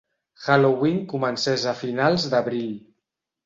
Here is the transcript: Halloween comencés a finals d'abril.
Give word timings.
Halloween 0.45 0.97
comencés 1.11 1.67
a 1.75 1.77
finals 1.85 2.29
d'abril. 2.35 2.69